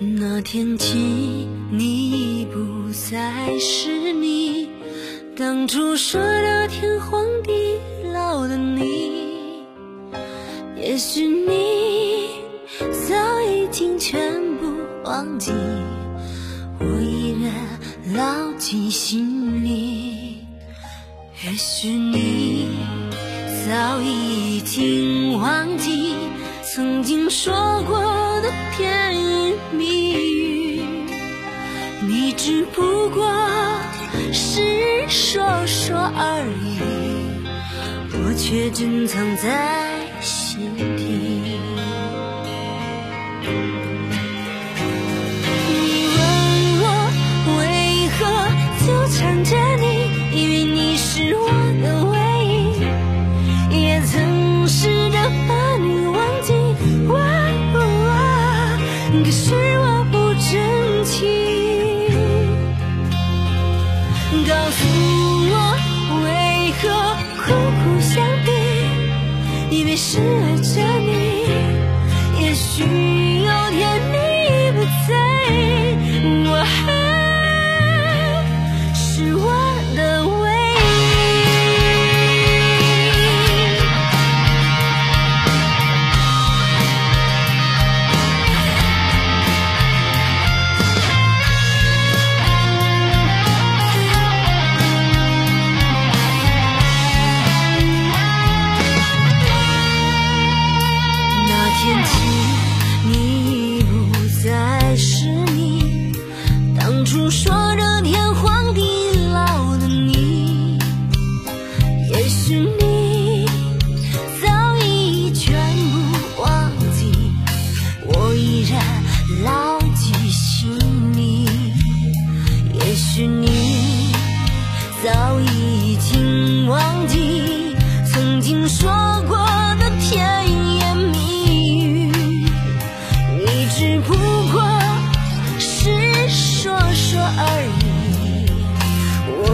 [0.00, 0.96] 那天起，
[1.72, 4.68] 你已不再是你，
[5.36, 7.50] 当初说的天荒地
[8.12, 9.64] 老的你。
[10.76, 12.28] 也许你
[13.08, 14.72] 早已经全部
[15.02, 15.50] 忘记，
[16.78, 20.44] 我依然牢记心里。
[21.44, 22.68] 也许你
[23.66, 26.07] 早已经忘记
[26.74, 27.98] 曾经说过
[28.42, 30.82] 的甜言蜜语，
[32.06, 33.26] 你只不过
[34.32, 36.78] 是说说而已，
[38.12, 40.07] 我却珍藏在
[59.28, 61.18] 可是我不争气。
[64.48, 64.80] 告诉
[65.50, 65.54] 我
[66.24, 66.26] 为
[66.80, 66.88] 何
[67.36, 68.48] 苦苦相逼，
[69.76, 71.12] 以为是爱着你，
[72.42, 72.82] 也许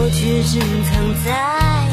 [0.05, 1.84] 我却珍藏在